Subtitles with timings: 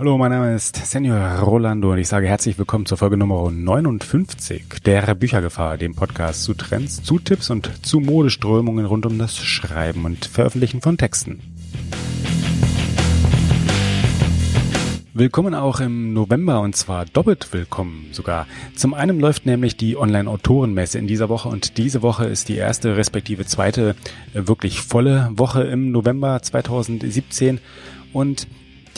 [0.00, 4.64] Hallo, mein Name ist Senior Rolando und ich sage herzlich willkommen zur Folge Nummer 59
[4.86, 10.06] der Büchergefahr, dem Podcast zu Trends, zu Tipps und zu Modeströmungen rund um das Schreiben
[10.06, 11.40] und Veröffentlichen von Texten.
[15.12, 18.46] Willkommen auch im November und zwar doppelt willkommen sogar.
[18.76, 22.96] Zum einen läuft nämlich die Online-Autorenmesse in dieser Woche und diese Woche ist die erste
[22.96, 23.94] respektive zweite
[24.32, 27.58] äh, wirklich volle Woche im November 2017
[28.14, 28.46] und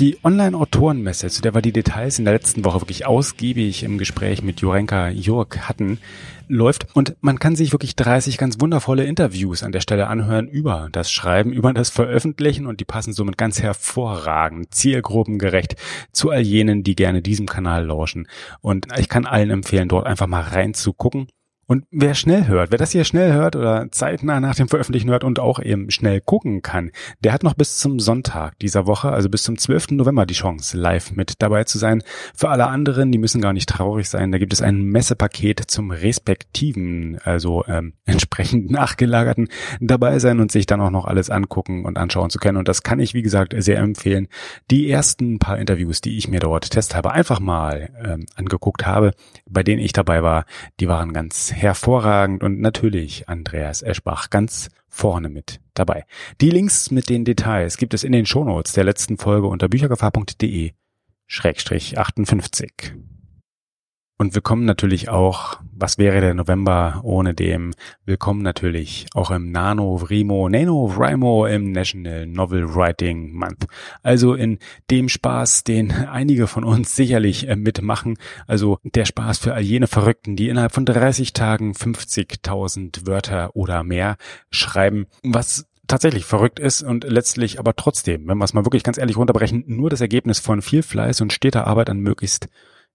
[0.02, 4.42] die Online-Autorenmesse, zu der wir die Details in der letzten Woche wirklich ausgiebig im Gespräch
[4.42, 6.00] mit Jurenka Jurk hatten,
[6.48, 6.88] läuft.
[6.92, 11.12] Und man kann sich wirklich 30 ganz wundervolle Interviews an der Stelle anhören über das
[11.12, 12.66] Schreiben, über das Veröffentlichen.
[12.66, 15.76] Und die passen somit ganz hervorragend, zielgruppengerecht
[16.10, 18.26] zu all jenen, die gerne diesem Kanal lauschen.
[18.60, 21.28] Und ich kann allen empfehlen, dort einfach mal reinzugucken
[21.66, 25.22] und wer schnell hört, wer das hier schnell hört oder zeitnah nach dem Veröffentlichen hört
[25.22, 26.90] und auch eben schnell gucken kann,
[27.22, 29.92] der hat noch bis zum Sonntag dieser Woche, also bis zum 12.
[29.92, 32.02] November die Chance, live mit dabei zu sein.
[32.34, 35.92] Für alle anderen, die müssen gar nicht traurig sein, da gibt es ein Messepaket zum
[35.92, 39.48] respektiven, also ähm, entsprechend nachgelagerten
[39.80, 42.58] dabei sein und sich dann auch noch alles angucken und anschauen zu können.
[42.58, 44.26] Und das kann ich, wie gesagt, sehr empfehlen.
[44.70, 49.12] Die ersten paar Interviews, die ich mir dort testhalber einfach mal ähm, angeguckt habe,
[49.48, 50.44] bei denen ich dabei war,
[50.80, 56.04] die waren ganz hervorragend und natürlich Andreas Eschbach ganz vorne mit dabei.
[56.40, 60.72] Die Links mit den Details gibt es in den Shownotes der letzten Folge unter büchergefahr.de
[61.26, 62.94] Schrägstrich 58.
[64.22, 67.74] Und willkommen natürlich auch, was wäre der November ohne dem?
[68.04, 73.66] Willkommen natürlich auch im Nano Vrimo, Nano Vrimo im National Novel Writing Month.
[74.04, 74.60] Also in
[74.92, 78.16] dem Spaß, den einige von uns sicherlich äh, mitmachen.
[78.46, 83.82] Also der Spaß für all jene Verrückten, die innerhalb von 30 Tagen 50.000 Wörter oder
[83.82, 84.18] mehr
[84.52, 88.98] schreiben, was tatsächlich verrückt ist und letztlich aber trotzdem, wenn wir es mal wirklich ganz
[88.98, 92.46] ehrlich runterbrechen, nur das Ergebnis von viel Fleiß und steter Arbeit an möglichst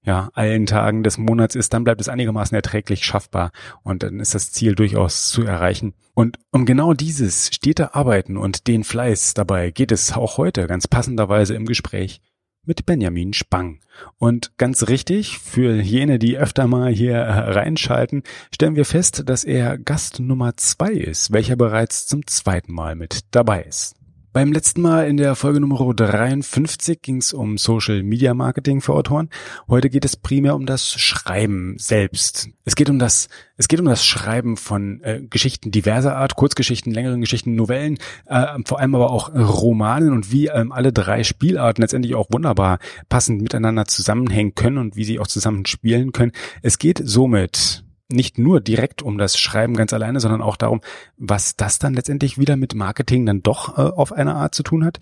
[0.04, 3.52] ja, allen Tagen des Monats ist, dann bleibt es einigermaßen erträglich schaffbar
[3.84, 5.94] und dann ist das Ziel durchaus zu erreichen.
[6.14, 10.88] Und um genau dieses stete Arbeiten und den Fleiß dabei geht es auch heute ganz
[10.88, 12.22] passenderweise im Gespräch
[12.68, 13.80] mit Benjamin Spang.
[14.18, 18.24] Und ganz richtig, für jene, die öfter mal hier reinschalten,
[18.54, 23.22] stellen wir fest, dass er Gast Nummer zwei ist, welcher bereits zum zweiten Mal mit
[23.32, 23.97] dabei ist.
[24.38, 28.94] Beim letzten Mal in der Folge Nummer 53 ging es um Social Media Marketing für
[28.94, 29.32] Autoren.
[29.68, 32.48] Heute geht es primär um das Schreiben selbst.
[32.64, 36.94] Es geht um das, es geht um das Schreiben von äh, Geschichten diverser Art, Kurzgeschichten,
[36.94, 41.82] längeren Geschichten, Novellen, äh, vor allem aber auch Romanen und wie ähm, alle drei Spielarten
[41.82, 42.78] letztendlich auch wunderbar
[43.10, 46.32] passend miteinander zusammenhängen können und wie sie auch zusammen spielen können.
[46.62, 50.82] Es geht somit nicht nur direkt um das Schreiben ganz alleine, sondern auch darum,
[51.18, 54.86] was das dann letztendlich wieder mit Marketing dann doch äh, auf eine Art zu tun
[54.86, 55.00] hat.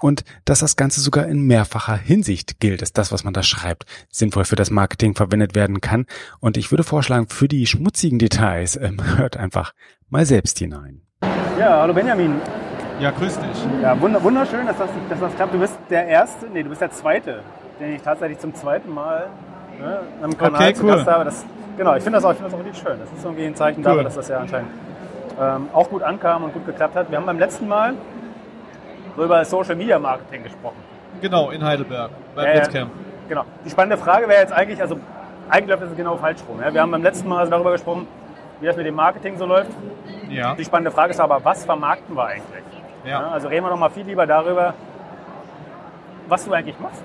[0.00, 3.84] Und dass das Ganze sogar in mehrfacher Hinsicht gilt, dass das, was man da schreibt,
[4.08, 6.06] sinnvoll für das Marketing verwendet werden kann.
[6.40, 9.74] Und ich würde vorschlagen, für die schmutzigen Details ähm, hört einfach
[10.08, 11.02] mal selbst hinein.
[11.58, 12.40] Ja, hallo Benjamin.
[12.98, 13.82] Ja, grüß dich.
[13.82, 15.54] Ja, wunderschön, dass das, dass das klappt.
[15.54, 17.42] Du bist der Erste, nee, du bist der Zweite,
[17.78, 19.30] den ich tatsächlich zum zweiten Mal
[19.80, 20.96] ne, am Kanal okay, zu cool.
[20.96, 21.24] Gast habe.
[21.24, 21.46] Das
[21.80, 22.98] Genau, ich finde das, auch, find das auch wirklich schön.
[22.98, 23.84] Das ist irgendwie ein Zeichen Cool.
[23.84, 24.70] dafür, dass das ja anscheinend
[25.40, 27.10] ähm, auch gut ankam und gut geklappt hat.
[27.10, 27.94] Wir haben beim letzten Mal
[29.16, 30.76] so über Social Media Marketing gesprochen.
[31.22, 32.52] Genau, in Heidelberg, beim ja.
[32.52, 32.90] Blitzcamp.
[33.30, 33.44] Genau.
[33.64, 34.98] Die spannende Frage wäre jetzt eigentlich, also
[35.48, 36.60] eigentlich läuft es genau falsch rum.
[36.60, 36.74] Ja?
[36.74, 38.06] Wir haben beim letzten Mal also darüber gesprochen,
[38.60, 39.70] wie das mit dem Marketing so läuft.
[40.28, 40.54] Ja.
[40.56, 42.64] Die spannende Frage ist aber, was vermarkten wir eigentlich?
[43.06, 43.30] Ja.
[43.30, 44.74] also reden wir noch mal viel lieber darüber,
[46.28, 47.02] was du eigentlich machst.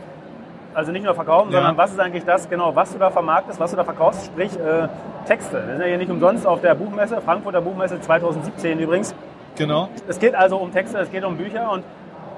[0.75, 1.59] Also nicht nur verkaufen, Ja.
[1.59, 4.51] sondern was ist eigentlich das, genau, was du da vermarktest, was du da verkaufst, sprich
[4.59, 4.87] äh,
[5.25, 5.63] Texte.
[5.65, 9.15] Wir sind ja hier nicht umsonst auf der Buchmesse, Frankfurter Buchmesse 2017 übrigens.
[9.55, 9.87] Genau.
[10.07, 11.83] Es geht also um Texte, es geht um Bücher und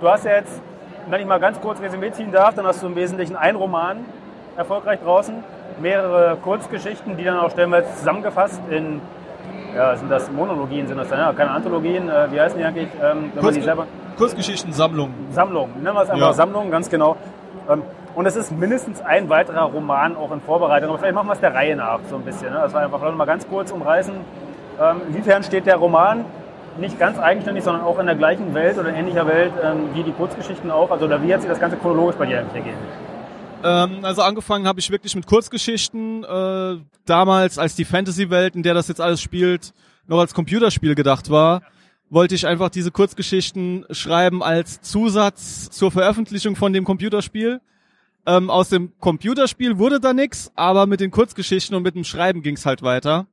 [0.01, 0.61] du hast ja jetzt,
[1.09, 4.05] wenn ich mal ganz kurz Resümee ziehen darf, dann hast du im Wesentlichen einen Roman
[4.55, 5.33] erfolgreich draußen,
[5.81, 9.01] mehrere Kurzgeschichten, die dann auch stellenweise zusammengefasst in,
[9.75, 12.89] ja, sind das Monologien, sind das dann, ja, keine Anthologien, äh, wie heißen die eigentlich,
[13.01, 13.87] ähm, wenn man die Kurz, selber...
[14.16, 15.11] Kurzgeschichtensammlung.
[15.31, 15.69] Sammlung.
[15.81, 16.33] Nennen wir es einfach Ja.
[16.33, 17.16] Sammlung, ganz genau.
[17.69, 17.81] Ähm,
[18.17, 20.90] Und es ist mindestens ein weiterer Roman auch in Vorbereitung.
[20.90, 22.52] Aber vielleicht machen wir es der Reihe nach so ein bisschen.
[22.52, 22.61] ne?
[22.64, 24.16] Das war einfach mal ganz kurz umreißen.
[24.81, 26.25] Ähm, Inwiefern steht der Roman
[26.79, 30.02] nicht ganz eigenständig, sondern auch in der gleichen Welt oder in ähnlicher Welt ähm, wie
[30.02, 30.90] die Kurzgeschichten auch?
[30.90, 32.78] Also oder wie hat sich das Ganze chronologisch bei dir eigentlich ergeben?
[33.64, 36.23] Ähm, also angefangen habe ich wirklich mit Kurzgeschichten.
[36.23, 39.73] Äh, damals, als die Fantasy-Welt, in der das jetzt alles spielt,
[40.08, 41.61] noch als Computerspiel gedacht war,
[42.09, 47.61] wollte ich einfach diese Kurzgeschichten schreiben als Zusatz zur Veröffentlichung von dem Computerspiel.
[48.28, 52.41] Ähm, aus dem Computerspiel wurde da nix, aber mit den Kurzgeschichten und mit dem Schreiben
[52.44, 53.26] ging's halt weiter.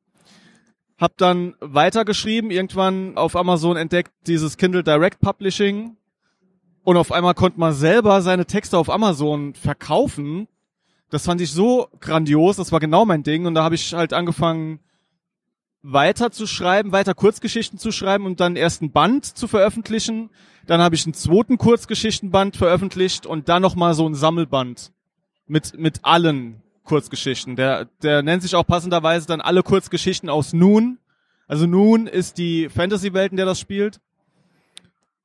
[0.98, 5.96] Hab dann weitergeschrieben, irgendwann auf Amazon entdeckt dieses Kindle Direct Publishing,
[6.84, 10.46] Und auf einmal konnte man selber seine Texte auf Amazon verkaufen.
[11.10, 13.46] Das fand ich so grandios, das war genau mein Ding.
[13.46, 14.80] Und da habe ich halt angefangen,
[15.84, 20.30] weiter zu schreiben, weiter Kurzgeschichten zu schreiben und dann erst einen Band zu veröffentlichen.
[20.66, 24.92] Dann habe ich einen zweiten Kurzgeschichtenband veröffentlicht und dann nochmal so ein Sammelband
[25.46, 27.54] mit, mit allen Kurzgeschichten.
[27.54, 30.98] Der, der nennt sich auch passenderweise dann alle Kurzgeschichten aus Nun.
[31.46, 34.00] Also Nun ist die Fantasy-Welt, in der das spielt.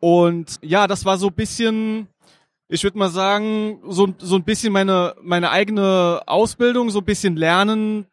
[0.01, 2.07] Und ja, das war so ein bisschen,
[2.67, 7.37] ich würde mal sagen, so, so ein bisschen meine, meine eigene Ausbildung, so ein bisschen
[7.37, 8.07] lernen,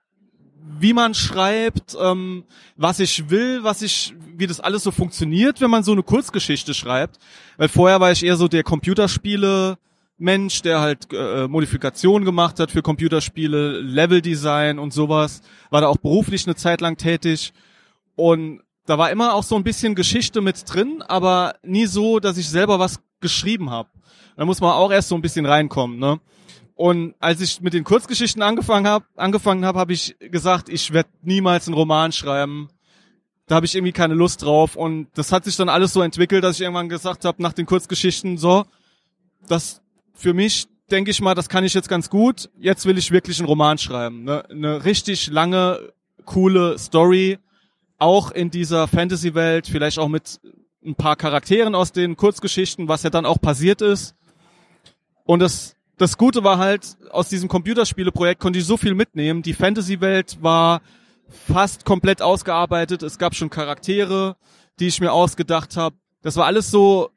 [0.78, 2.44] wie man schreibt, ähm,
[2.76, 6.74] was ich will, was ich, wie das alles so funktioniert, wenn man so eine Kurzgeschichte
[6.74, 7.18] schreibt.
[7.56, 9.78] Weil vorher war ich eher so der Computerspiele
[10.18, 15.42] Mensch, der halt äh, Modifikationen gemacht hat für Computerspiele, Leveldesign und sowas.
[15.70, 17.52] War da auch beruflich eine Zeit lang tätig.
[18.14, 22.38] Und da war immer auch so ein bisschen Geschichte mit drin, aber nie so, dass
[22.38, 23.90] ich selber was geschrieben habe.
[24.36, 26.20] Da muss man auch erst so ein bisschen reinkommen, ne?
[26.76, 31.08] Und als ich mit den Kurzgeschichten angefangen habe, angefangen habe, habe ich gesagt, ich werde
[31.22, 32.68] niemals einen Roman schreiben.
[33.46, 34.76] Da habe ich irgendwie keine Lust drauf.
[34.76, 37.64] Und das hat sich dann alles so entwickelt, dass ich irgendwann gesagt habe, nach den
[37.64, 38.66] Kurzgeschichten, so,
[39.48, 39.80] das
[40.12, 42.50] für mich denke ich mal, das kann ich jetzt ganz gut.
[42.58, 44.24] Jetzt will ich wirklich einen Roman schreiben.
[44.24, 44.44] Ne?
[44.50, 45.92] Eine richtig lange,
[46.26, 47.38] coole Story,
[47.98, 50.40] auch in dieser Fantasy-Welt, vielleicht auch mit
[50.84, 54.14] ein paar Charakteren aus den Kurzgeschichten, was ja dann auch passiert ist.
[55.24, 59.42] Und das das Gute war halt, aus diesem Computerspieleprojekt konnte ich so viel mitnehmen.
[59.42, 60.82] Die Fantasy-Welt war
[61.28, 63.02] fast komplett ausgearbeitet.
[63.02, 64.36] Es gab schon Charaktere,
[64.78, 65.96] die ich mir ausgedacht habe.
[66.22, 67.10] Das war alles so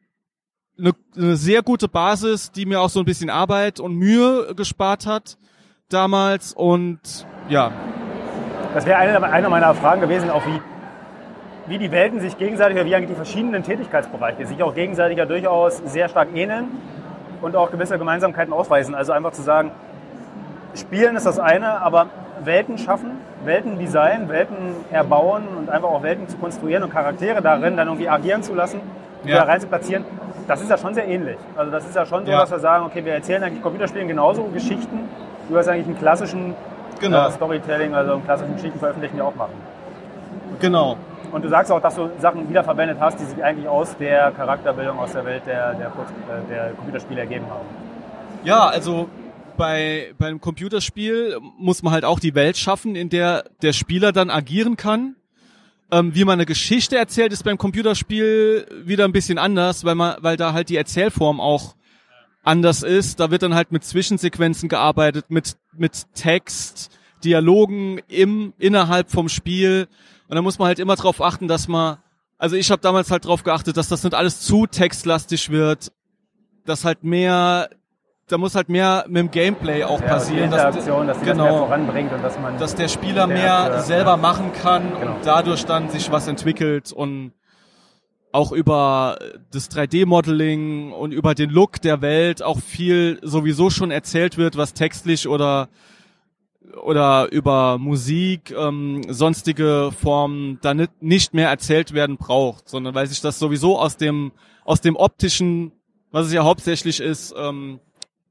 [0.78, 5.06] eine, eine sehr gute Basis, die mir auch so ein bisschen Arbeit und Mühe gespart
[5.06, 5.38] hat
[5.90, 6.54] damals.
[6.54, 7.72] Und ja.
[8.74, 10.62] Das wäre eine, eine meiner Fragen gewesen, auch wie,
[11.68, 15.82] wie die Welten sich gegenseitig wie eigentlich die verschiedenen Tätigkeitsbereiche sich auch gegenseitig ja durchaus
[15.86, 16.70] sehr stark ähneln
[17.42, 18.96] und auch gewisse Gemeinsamkeiten ausweisen.
[18.96, 19.72] Also einfach zu sagen,
[20.76, 22.08] Spielen ist das eine, aber
[22.44, 23.12] Welten schaffen,
[23.44, 24.56] Welten designen, Welten
[24.92, 28.80] erbauen und einfach auch Welten zu konstruieren und Charaktere darin dann irgendwie agieren zu lassen,
[29.24, 29.38] ja.
[29.38, 30.06] da rein zu platzieren,
[30.48, 31.38] das ist ja schon sehr ähnlich.
[31.56, 32.40] Also das ist ja schon so, ja.
[32.40, 35.10] dass wir sagen, okay, wir erzählen eigentlich Computerspielen genauso Geschichten,
[35.48, 36.56] wie wir es eigentlich einen klassischen
[37.00, 37.28] genau.
[37.28, 39.54] äh, Storytelling, also einen klassischen Geschichten veröffentlichen ja auch machen.
[40.60, 40.98] Genau.
[41.32, 44.98] Und du sagst auch, dass du Sachen wiederverwendet hast, die sich eigentlich aus der Charakterbildung,
[45.00, 47.66] aus der Welt der, der, äh, der Computerspiele ergeben haben.
[48.44, 49.10] Ja, also
[49.58, 54.30] bei beim Computerspiel muss man halt auch die Welt schaffen, in der der Spieler dann
[54.30, 55.16] agieren kann.
[55.92, 60.18] Ähm, wie man eine Geschichte erzählt, ist beim Computerspiel wieder ein bisschen anders, weil man,
[60.22, 61.76] weil da halt die Erzählform auch
[62.44, 63.20] anders ist.
[63.20, 66.92] Da wird dann halt mit Zwischensequenzen gearbeitet, mit mit Text,
[67.24, 69.88] Dialogen im innerhalb vom Spiel.
[70.30, 71.98] Und da muss man halt immer darauf achten, dass man,
[72.38, 75.92] also ich habe damals halt darauf geachtet, dass das nicht alles zu textlastig wird,
[76.66, 77.72] dass halt mehr,
[78.28, 82.14] da muss halt mehr mit dem Gameplay auch ja, passieren, dass, dass genau, das voranbringt
[82.14, 85.16] und dass man, dass der Spieler der mehr Akteur, selber machen kann genau.
[85.16, 87.34] und dadurch dann sich was entwickelt und
[88.32, 89.18] auch über
[89.52, 94.76] das 3D-Modeling und über den Look der Welt auch viel sowieso schon erzählt wird, was
[94.76, 95.70] textlich oder
[96.84, 103.22] oder über Musik, ähm, sonstige Formen da nicht mehr erzählt werden braucht, sondern weil sich
[103.22, 104.32] das sowieso aus dem,
[104.66, 105.72] aus dem optischen,
[106.12, 107.80] was es ja hauptsächlich ist, ähm,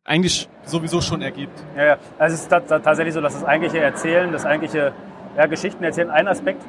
[0.05, 1.59] eigentlich sowieso schon ergibt.
[1.77, 1.99] Ja, ja.
[2.19, 4.93] Also es ist tatsächlich so, dass das eigentliche Erzählen, das eigentliche
[5.37, 6.63] ja, Geschichten erzählen ein Aspekt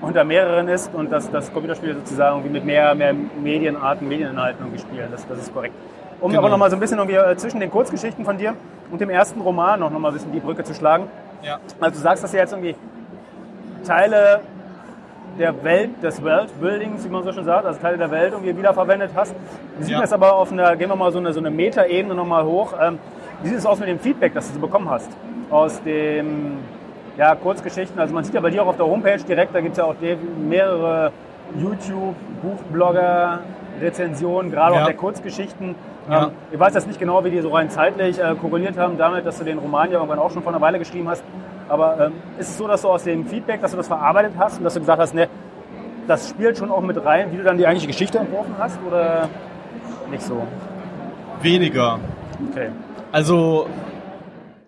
[0.00, 4.80] unter mehreren ist und dass das Computerspiele sozusagen irgendwie mit mehr, mehr Medienarten, Medieninhalten irgendwie
[4.80, 5.08] spielen.
[5.10, 5.74] Das, das ist korrekt.
[6.20, 6.42] Um genau.
[6.42, 8.54] aber nochmal so ein bisschen irgendwie äh, zwischen den Kurzgeschichten von dir
[8.90, 11.08] und dem ersten Roman noch mal ein bisschen die Brücke zu schlagen.
[11.42, 11.58] Ja.
[11.80, 12.74] Also du sagst, dass du jetzt irgendwie
[13.84, 14.40] Teile
[15.38, 19.12] der Welt, des Worldbuildings, wie man so schon sagt, also Teile der Welt irgendwie wiederverwendet
[19.14, 19.34] hast.
[19.78, 20.00] Wie sieht ja.
[20.00, 22.98] das aber auf einer, gehen wir mal so eine, so eine Metaebene nochmal hoch, ähm,
[23.42, 25.08] wie sieht es aus mit dem Feedback, das du so bekommen hast
[25.50, 26.58] aus dem
[27.16, 27.98] ja, Kurzgeschichten?
[27.98, 29.84] Also man sieht ja bei dir auch auf der Homepage direkt, da gibt es ja
[29.84, 29.94] auch
[30.46, 31.12] mehrere
[31.58, 33.40] YouTube, Buchblogger,
[33.80, 34.82] Rezensionen, gerade ja.
[34.82, 35.74] auch der Kurzgeschichten.
[36.10, 36.26] Ja.
[36.26, 39.24] Ähm, ich weiß jetzt nicht genau, wie die so rein zeitlich äh, korreliert haben damit,
[39.24, 41.22] dass du den Roman ja irgendwann auch schon vor einer Weile geschrieben hast.
[41.68, 44.58] Aber ähm, ist es so, dass du aus dem Feedback, dass du das verarbeitet hast
[44.58, 45.28] und dass du gesagt hast, ne,
[46.08, 49.28] das spielt schon auch mit rein, wie du dann die eigentliche Geschichte entworfen hast oder
[50.10, 50.42] nicht so?
[51.42, 52.00] Weniger.
[52.50, 52.70] Okay.
[53.12, 53.68] Also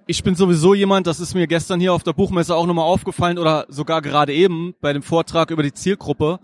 [0.06, 3.38] ich bin sowieso jemand, das ist mir gestern hier auf der Buchmesse auch nochmal aufgefallen
[3.38, 6.38] oder sogar gerade eben bei dem Vortrag über die Zielgruppe.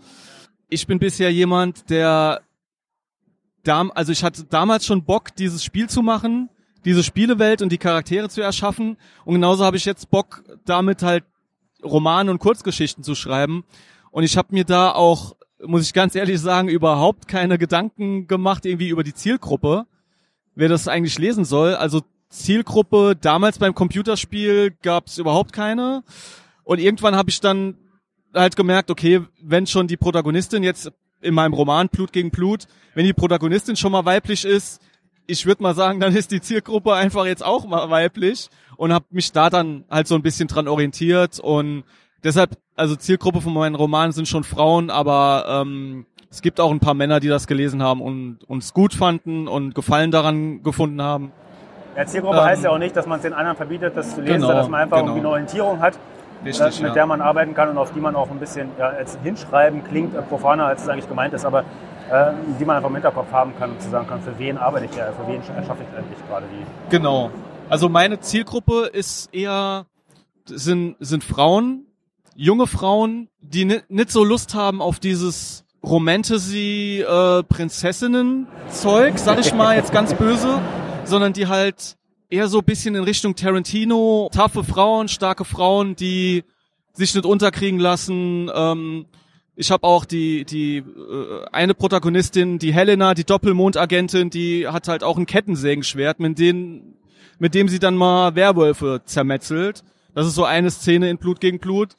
[0.69, 2.41] Ich bin bisher jemand, der
[3.63, 6.49] dam also ich hatte damals schon Bock, dieses Spiel zu machen,
[6.85, 8.97] diese Spielewelt und die Charaktere zu erschaffen.
[9.25, 11.23] Und genauso habe ich jetzt Bock, damit halt
[11.83, 13.63] Romane und Kurzgeschichten zu schreiben.
[14.11, 15.35] Und ich habe mir da auch
[15.65, 19.85] muss ich ganz ehrlich sagen, überhaupt keine Gedanken gemacht irgendwie über die Zielgruppe,
[20.55, 21.75] wer das eigentlich lesen soll.
[21.75, 26.03] Also Zielgruppe damals beim Computerspiel gab es überhaupt keine.
[26.63, 27.75] Und irgendwann habe ich dann
[28.33, 33.05] halt gemerkt, okay, wenn schon die Protagonistin jetzt in meinem Roman Blut gegen Blut, wenn
[33.05, 34.81] die Protagonistin schon mal weiblich ist,
[35.27, 39.05] ich würde mal sagen, dann ist die Zielgruppe einfach jetzt auch mal weiblich und habe
[39.11, 41.83] mich da dann halt so ein bisschen dran orientiert und
[42.23, 46.79] deshalb, also Zielgruppe von meinen Romanen sind schon Frauen, aber ähm, es gibt auch ein
[46.79, 51.31] paar Männer, die das gelesen haben und uns gut fanden und Gefallen daran gefunden haben.
[51.97, 54.21] Ja, Zielgruppe ähm, heißt ja auch nicht, dass man es den anderen verbietet, das zu
[54.21, 55.07] lesen, genau, sondern dass man einfach genau.
[55.09, 55.99] irgendwie eine Orientierung hat,
[56.43, 56.93] Richtig, äh, mit ja.
[56.93, 60.15] der man arbeiten kann und auf die man auch ein bisschen ja, als hinschreiben klingt
[60.15, 61.61] äh, profaner, als es eigentlich gemeint ist, aber
[62.11, 64.85] äh, die man einfach im Hinterkopf haben kann und zu sagen kann, für wen arbeite
[64.85, 66.91] ich ja, für wen erschaffe ich eigentlich gerade die.
[66.91, 67.31] Genau.
[67.69, 69.85] Also meine Zielgruppe ist eher,
[70.45, 71.85] sind, sind Frauen,
[72.35, 79.53] junge Frauen, die nicht so Lust haben auf dieses Romantasy äh, Prinzessinnen Zeug, sag ich
[79.53, 80.59] mal jetzt ganz böse,
[81.03, 81.95] sondern die halt
[82.29, 86.43] eher so bisschen in Richtung Tarantino, taffe Frauen, starke Frauen, die
[86.93, 88.49] sich nicht unterkriegen lassen.
[88.53, 89.05] Ähm,
[89.55, 95.03] ich habe auch die die äh, eine Protagonistin, die Helena, die Doppelmondagentin, die hat halt
[95.03, 96.95] auch ein Kettensägenschwert, mit dem
[97.39, 99.83] mit dem sie dann mal Werwölfe zermetzelt.
[100.13, 101.95] Das ist so eine Szene in Blut gegen Blut.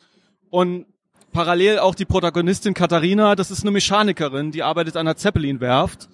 [0.51, 0.87] Und
[1.33, 6.09] parallel auch die Protagonistin Katharina, das ist eine Mechanikerin, die arbeitet an der Zeppelin-Werft.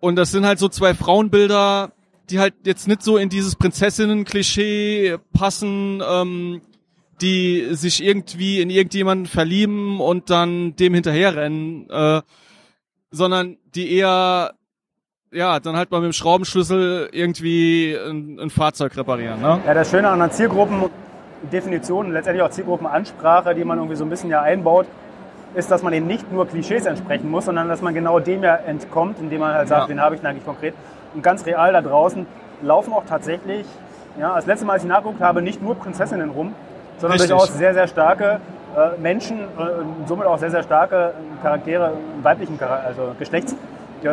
[0.00, 1.92] Und das sind halt so zwei Frauenbilder,
[2.30, 6.60] die halt jetzt nicht so in dieses Prinzessinnen-Klischee passen, ähm,
[7.20, 12.22] die sich irgendwie in irgendjemanden verlieben und dann dem hinterherrennen, äh,
[13.10, 14.52] sondern die eher
[15.32, 19.40] ja, dann halt mal mit dem Schraubenschlüssel irgendwie ein, ein Fahrzeug reparieren.
[19.40, 19.60] Ne?
[19.66, 20.88] Ja, das Schöne an den Zielgruppen
[21.52, 24.86] Definition, letztendlich auch Zielgruppenansprache, die man irgendwie so ein bisschen ja einbaut,
[25.54, 28.56] ist, dass man eben nicht nur Klischees entsprechen muss, sondern dass man genau dem ja
[28.56, 29.88] entkommt, indem man halt sagt, ja.
[29.88, 30.74] wen habe ich denn eigentlich konkret.
[31.14, 32.26] Und ganz real da draußen
[32.62, 33.66] laufen auch tatsächlich,
[34.18, 36.54] ja, das letzte Mal, als ich nachgeguckt habe, nicht nur Prinzessinnen rum,
[36.98, 37.30] sondern Richtig.
[37.30, 38.40] durchaus sehr, sehr starke
[38.76, 43.54] äh, Menschen äh, und somit auch sehr, sehr starke Charaktere, weiblichen Charakter, also Geschlechts,
[44.02, 44.08] die,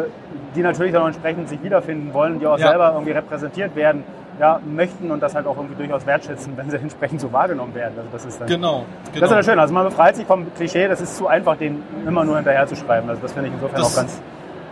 [0.56, 2.70] die, natürlich dann entsprechend sich wiederfinden wollen, die auch ja.
[2.70, 4.04] selber irgendwie repräsentiert werden
[4.40, 7.94] ja, möchten und das halt auch irgendwie durchaus wertschätzen, wenn sie entsprechend so wahrgenommen werden.
[7.98, 9.20] Also das ist dann, genau, genau.
[9.20, 9.60] Das ist ja schön.
[9.60, 12.76] Also man befreit sich vom Klischee, das ist zu einfach, den immer nur hinterher zu
[12.76, 13.10] schreiben.
[13.10, 14.22] Also das finde ich insofern das, auch ganz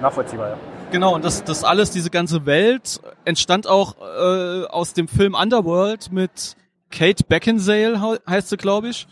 [0.02, 0.50] nachvollziehbar.
[0.50, 0.56] Ja.
[0.92, 6.12] Genau, und das, das alles, diese ganze Welt entstand auch äh, aus dem Film Underworld
[6.12, 6.58] mit
[6.90, 9.08] Kate Beckinsale, heißt sie, glaube ich.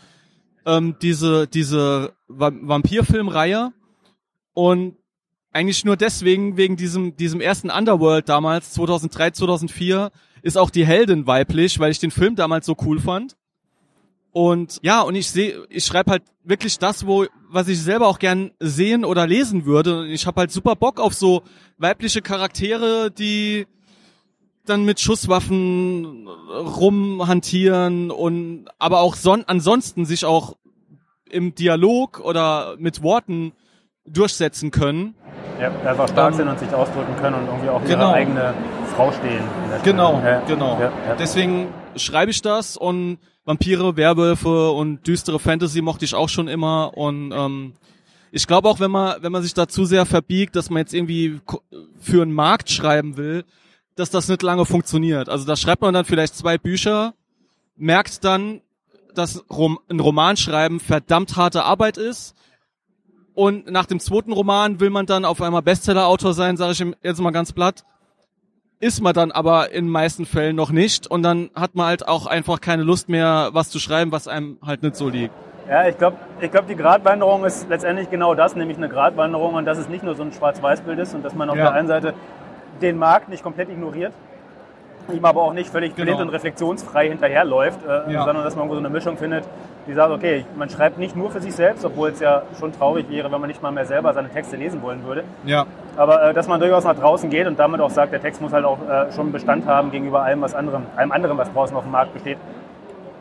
[0.66, 3.72] Ähm, diese diese Vampirfilmreihe.
[4.52, 4.96] Und
[5.52, 10.10] eigentlich nur deswegen, wegen diesem, diesem ersten Underworld damals, 2003, 2004,
[10.42, 13.36] ist auch die Heldin weiblich, weil ich den Film damals so cool fand.
[14.32, 18.18] Und ja, und ich sehe, ich schreibe halt wirklich das, wo, was ich selber auch
[18.18, 20.00] gern sehen oder lesen würde.
[20.00, 21.42] Und ich habe halt super Bock auf so
[21.78, 23.66] weibliche Charaktere, die
[24.66, 30.56] dann mit Schusswaffen rumhantieren und aber auch son ansonsten sich auch
[31.28, 33.52] im Dialog oder mit Worten
[34.06, 35.14] durchsetzen können.
[35.60, 38.08] Ja, einfach stark ähm, sind und sich ausdrücken können und irgendwie auch genau.
[38.08, 38.54] ihre eigene
[38.94, 39.42] Frau stehen.
[39.84, 40.78] Genau, ja, genau.
[40.80, 41.16] Ja, ja.
[41.18, 46.96] Deswegen schreibe ich das und Vampire, Werwölfe und düstere Fantasy mochte ich auch schon immer
[46.96, 47.74] und ähm,
[48.32, 50.94] ich glaube auch, wenn man, wenn man sich da zu sehr verbiegt, dass man jetzt
[50.94, 51.40] irgendwie
[52.00, 53.44] für einen Markt schreiben will,
[53.96, 55.28] dass das nicht lange funktioniert.
[55.28, 57.14] Also da schreibt man dann vielleicht zwei Bücher,
[57.76, 58.60] merkt dann,
[59.14, 62.36] dass ein Roman schreiben verdammt harte Arbeit ist
[63.34, 67.20] und nach dem zweiten Roman will man dann auf einmal Bestseller-Autor sein, sage ich jetzt
[67.20, 67.84] mal ganz platt.
[68.80, 71.06] Ist man dann aber in den meisten Fällen noch nicht.
[71.06, 74.56] Und dann hat man halt auch einfach keine Lust mehr, was zu schreiben, was einem
[74.64, 75.34] halt nicht so liegt.
[75.68, 79.66] Ja, ich glaube, ich glaub, die Gratwanderung ist letztendlich genau das, nämlich eine Gratwanderung und
[79.66, 81.64] dass es nicht nur so ein Schwarz-Weiß-Bild ist und dass man auf ja.
[81.64, 82.14] der einen Seite
[82.80, 84.12] den Markt nicht komplett ignoriert,
[85.12, 86.22] ihm aber auch nicht völlig blind genau.
[86.22, 88.24] und reflexionsfrei hinterherläuft, äh, ja.
[88.24, 89.44] sondern dass man irgendwo so eine Mischung findet,
[89.86, 93.08] die sagt, okay, man schreibt nicht nur für sich selbst, obwohl es ja schon traurig
[93.10, 95.24] wäre, wenn man nicht mal mehr selber seine Texte lesen wollen würde.
[95.44, 95.66] Ja.
[95.96, 98.52] Aber äh, dass man durchaus nach draußen geht und damit auch sagt, der Text muss
[98.52, 101.84] halt auch äh, schon Bestand haben gegenüber allem was anderem, allem anderen, was draußen auf
[101.84, 102.38] dem Markt besteht.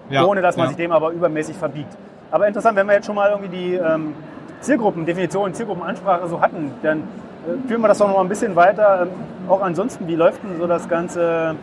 [0.10, 0.26] Ja.
[0.26, 0.68] Ohne dass man ja.
[0.70, 1.96] sich dem aber übermäßig verbiegt.
[2.32, 4.14] Aber interessant, wenn wir jetzt schon mal irgendwie die ähm,
[4.62, 9.04] Zielgruppendefinition, Zielgruppenansprache so hatten, dann äh, führen wir das doch noch mal ein bisschen weiter.
[9.04, 9.10] Ähm,
[9.48, 11.56] auch ansonsten, wie läuft denn so das ganze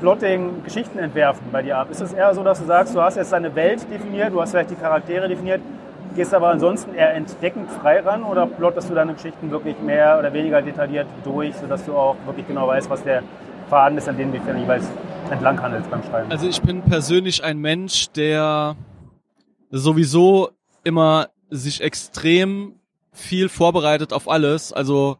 [0.00, 1.90] Plotting, Geschichten entwerfen bei dir ab?
[1.90, 4.50] Ist es eher so, dass du sagst, du hast jetzt deine Welt definiert, du hast
[4.50, 5.60] vielleicht die Charaktere definiert,
[6.14, 10.32] gehst aber ansonsten eher entdeckend frei ran oder plottest du deine Geschichten wirklich mehr oder
[10.32, 13.22] weniger detailliert durch, sodass du auch wirklich genau weißt, was der
[13.68, 14.86] Faden ist, an dem du dich jeweils
[15.30, 16.30] entlang handelst beim Schreiben?
[16.30, 18.76] Also ich bin persönlich ein Mensch, der
[19.70, 20.50] sowieso
[20.84, 22.74] immer sich extrem
[23.12, 24.72] viel vorbereitet auf alles.
[24.72, 25.18] Also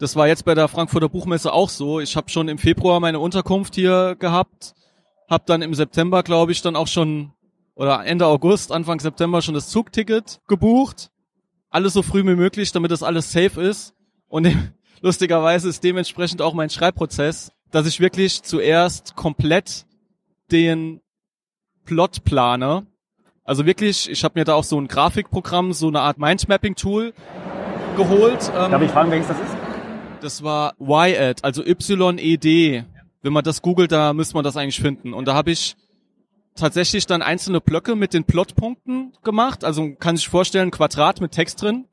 [0.00, 2.00] das war jetzt bei der Frankfurter Buchmesse auch so.
[2.00, 4.74] Ich habe schon im Februar meine Unterkunft hier gehabt,
[5.28, 7.32] habe dann im September, glaube ich, dann auch schon
[7.74, 11.10] oder Ende August, Anfang September schon das Zugticket gebucht.
[11.68, 13.94] Alles so früh wie möglich, damit das alles safe ist.
[14.26, 14.48] Und
[15.02, 19.84] lustigerweise ist dementsprechend auch mein Schreibprozess, dass ich wirklich zuerst komplett
[20.50, 21.02] den
[21.84, 22.86] Plot plane.
[23.44, 27.12] Also wirklich, ich habe mir da auch so ein Grafikprogramm, so eine Art Mindmapping-Tool
[27.96, 28.50] geholt.
[28.56, 29.59] Ähm, Darf ich fragen, welches das ist?
[30.20, 32.84] Das war YED, also Y-E-D.
[33.22, 35.14] Wenn man das googelt, da müsste man das eigentlich finden.
[35.14, 35.76] Und da habe ich
[36.54, 39.64] tatsächlich dann einzelne Blöcke mit den Plotpunkten gemacht.
[39.64, 41.86] Also kann sich vorstellen, Quadrat mit Text drin.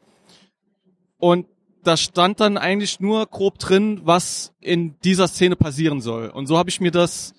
[1.18, 1.48] Und
[1.84, 6.28] da stand dann eigentlich nur grob drin, was in dieser Szene passieren soll.
[6.28, 7.34] Und so habe ich mir das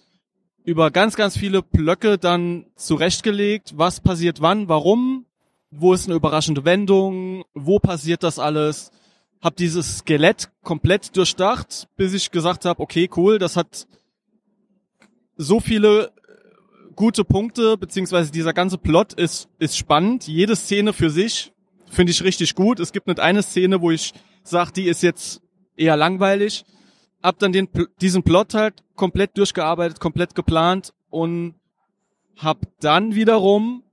[0.64, 5.26] über ganz, ganz viele Blöcke dann zurechtgelegt, was passiert wann, warum,
[5.70, 8.90] wo ist eine überraschende Wendung, wo passiert das alles.
[9.40, 13.86] Hab dieses Skelett komplett durchdacht, bis ich gesagt habe, okay, cool, das hat
[15.36, 16.12] so viele
[16.96, 20.26] gute Punkte, beziehungsweise dieser ganze Plot ist, ist spannend.
[20.26, 21.52] Jede Szene für sich
[21.88, 22.80] finde ich richtig gut.
[22.80, 25.40] Es gibt nicht eine Szene, wo ich sage, die ist jetzt
[25.76, 26.64] eher langweilig.
[27.22, 27.68] Hab dann den,
[28.00, 31.54] diesen Plot halt komplett durchgearbeitet, komplett geplant und
[32.36, 33.84] hab dann wiederum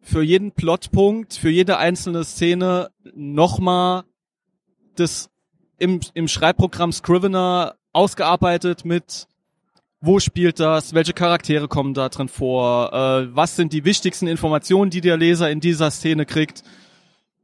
[0.00, 4.04] für jeden Plotpunkt, für jede einzelne Szene nochmal
[4.94, 5.30] das
[5.78, 9.26] im, im Schreibprogramm Scrivener ausgearbeitet mit
[10.06, 14.90] wo spielt das, welche Charaktere kommen da drin vor, äh, was sind die wichtigsten Informationen,
[14.90, 16.62] die der Leser in dieser Szene kriegt.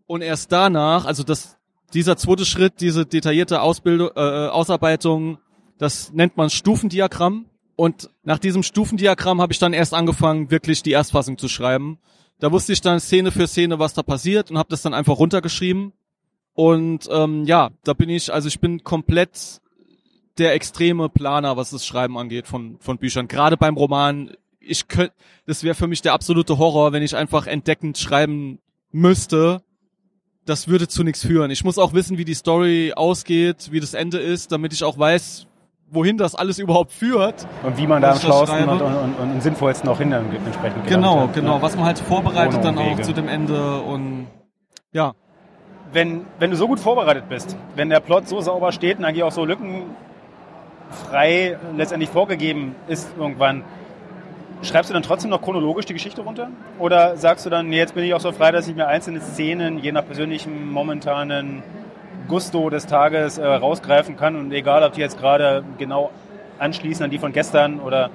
[0.06, 1.56] Und erst danach, also das,
[1.94, 5.38] dieser zweite Schritt, diese detaillierte Ausbildung, äh, Ausarbeitung,
[5.78, 7.46] das nennt man Stufendiagramm.
[7.76, 11.98] Und nach diesem Stufendiagramm habe ich dann erst angefangen, wirklich die Erstfassung zu schreiben.
[12.40, 15.18] Da wusste ich dann Szene für Szene, was da passiert und habe das dann einfach
[15.18, 15.94] runtergeschrieben.
[16.54, 19.60] Und ähm, ja, da bin ich, also ich bin komplett
[20.38, 23.28] der extreme Planer, was das Schreiben angeht von, von Büchern.
[23.28, 25.14] Gerade beim Roman, ich könnte,
[25.46, 28.58] das wäre für mich der absolute Horror, wenn ich einfach entdeckend schreiben
[28.92, 29.62] müsste.
[30.46, 31.50] Das würde zu nichts führen.
[31.50, 34.98] Ich muss auch wissen, wie die Story ausgeht, wie das Ende ist, damit ich auch
[34.98, 35.46] weiß,
[35.90, 37.46] wohin das alles überhaupt führt.
[37.62, 41.28] Und wie man da am schlausten und, und, und, und, sinnvollsten auch hin entsprechend Genau,
[41.34, 41.56] genau.
[41.56, 41.62] Ja.
[41.62, 44.26] Was man halt vorbereitet dann auch zu dem Ende und
[44.92, 45.14] ja.
[45.92, 49.24] Wenn, wenn du so gut vorbereitet bist, wenn der Plot so sauber steht und eigentlich
[49.24, 49.96] auch so Lücken
[51.08, 53.64] frei letztendlich vorgegeben ist irgendwann,
[54.62, 56.50] schreibst du dann trotzdem noch chronologisch die Geschichte runter?
[56.78, 59.20] Oder sagst du dann, nee, jetzt bin ich auch so frei, dass ich mir einzelne
[59.20, 61.62] Szenen je nach persönlichem momentanen
[62.28, 66.10] Gusto des Tages äh, rausgreifen kann und egal, ob die jetzt gerade genau
[66.58, 68.10] anschließen an die von gestern oder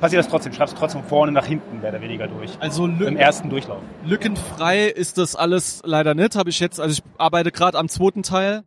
[0.00, 0.52] passiert das trotzdem?
[0.52, 2.50] Schreibst du trotzdem vorne nach hinten mehr oder weniger durch?
[2.60, 3.82] Also im ersten Durchlauf.
[4.04, 6.36] Lückenfrei ist das alles leider nicht.
[6.36, 8.64] Habe ich jetzt, also ich arbeite gerade am zweiten Teil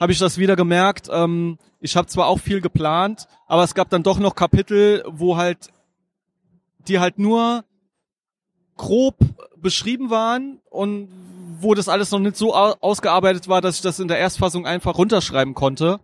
[0.00, 1.08] habe ich das wieder gemerkt.
[1.12, 5.36] Ähm, ich habe zwar auch viel geplant, aber es gab dann doch noch Kapitel, wo
[5.36, 5.68] halt
[6.88, 7.64] die halt nur
[8.76, 9.16] grob
[9.58, 11.08] beschrieben waren und
[11.58, 14.96] wo das alles noch nicht so ausgearbeitet war, dass ich das in der Erstfassung einfach
[14.96, 16.00] runterschreiben konnte.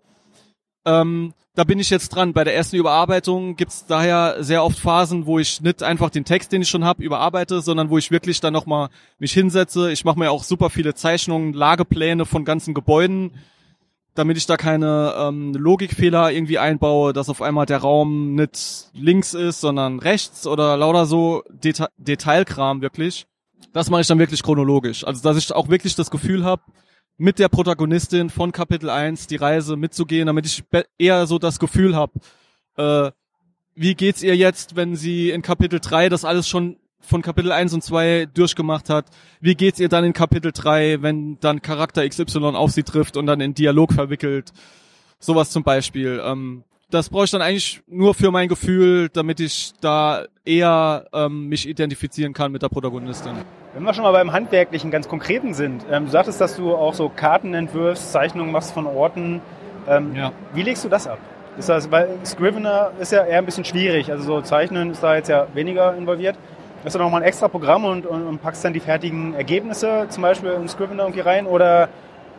[0.87, 2.35] Ähm, da bin ich jetzt dran.
[2.35, 6.53] Bei der ersten Überarbeitung gibt's daher sehr oft Phasen, wo ich nicht einfach den Text,
[6.53, 9.90] den ich schon habe, überarbeite, sondern wo ich wirklich dann nochmal mich hinsetze.
[9.90, 13.33] Ich mache mir auch super viele Zeichnungen, Lagepläne von ganzen Gebäuden,
[14.14, 19.33] damit ich da keine ähm, Logikfehler irgendwie einbaue, dass auf einmal der Raum nicht links
[19.33, 23.27] ist, sondern rechts oder lauter so Deta Detailkram wirklich.
[23.72, 25.05] Das mache ich dann wirklich chronologisch.
[25.05, 26.62] Also dass ich auch wirklich das Gefühl habe,
[27.18, 30.64] mit der Protagonistin von Kapitel 1 die Reise mitzugehen, damit ich
[30.98, 32.12] eher so das Gefühl habe,
[32.76, 33.11] äh,
[33.74, 37.72] wie geht's ihr jetzt, wenn sie in Kapitel 3 das alles schon von Kapitel 1
[37.74, 39.07] und 2 durchgemacht hat.
[39.40, 43.26] Wie geht's ihr dann in Kapitel 3, wenn dann Charakter XY auf sie trifft und
[43.26, 44.52] dann in Dialog verwickelt?
[45.18, 46.20] Sowas zum Beispiel.
[46.24, 51.49] Ähm, das brauche ich dann eigentlich nur für mein Gefühl, damit ich da eher ähm,
[51.49, 53.33] mich identifizieren kann mit der Protagonistin.
[53.75, 56.94] Wenn wir schon mal beim Handwerklichen ganz Konkreten sind, ähm, du sagtest, dass du auch
[56.94, 59.40] so Karten entwirfst, Zeichnungen machst von Orten.
[59.88, 60.33] Ähm, ja.
[60.55, 61.18] Wie legst du das ab?
[61.59, 65.16] Ist das, weil Scrivener ist ja eher ein bisschen schwierig, also so Zeichnen ist da
[65.16, 66.37] jetzt ja weniger involviert.
[66.85, 70.22] Hast du nochmal ein extra Programm und, und, und, packst dann die fertigen Ergebnisse zum
[70.22, 71.88] Beispiel in Scrivener irgendwie rein oder,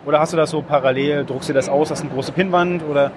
[0.06, 3.12] oder hast du das so parallel, druckst dir das aus, hast eine große Pinnwand oder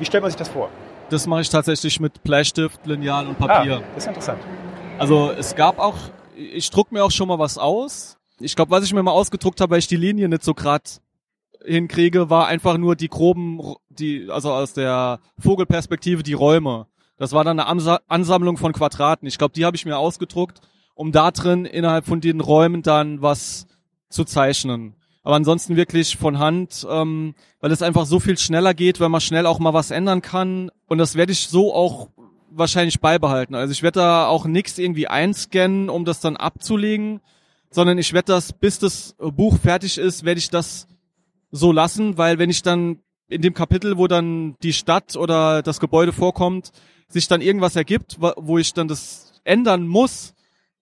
[0.00, 0.68] wie stellt man sich das vor?
[1.10, 3.76] Das mache ich tatsächlich mit Bleistift, Lineal und Papier.
[3.78, 4.40] Ah, das ist interessant.
[4.98, 5.96] Also es gab auch,
[6.34, 8.16] ich druck mir auch schon mal was aus.
[8.40, 11.00] Ich glaube, was ich mir mal ausgedruckt habe, weil ich die Linie nicht so grad
[11.64, 16.86] hinkriege, war einfach nur die groben, die, also aus der Vogelperspektive die Räume.
[17.16, 19.28] Das war dann eine Ansammlung von Quadraten.
[19.28, 20.60] Ich glaube, die habe ich mir ausgedruckt
[21.00, 23.66] um da drin innerhalb von den Räumen dann was
[24.10, 24.96] zu zeichnen.
[25.22, 29.20] Aber ansonsten wirklich von Hand, ähm, weil es einfach so viel schneller geht, weil man
[29.20, 30.70] schnell auch mal was ändern kann.
[30.86, 32.08] Und das werde ich so auch
[32.50, 33.54] wahrscheinlich beibehalten.
[33.54, 37.20] Also ich werde da auch nichts irgendwie einscannen, um das dann abzulegen,
[37.70, 40.88] sondern ich werde das, bis das Buch fertig ist, werde ich das
[41.50, 45.80] so lassen, weil wenn ich dann in dem Kapitel, wo dann die Stadt oder das
[45.80, 46.72] Gebäude vorkommt,
[47.08, 50.34] sich dann irgendwas ergibt, wo ich dann das ändern muss,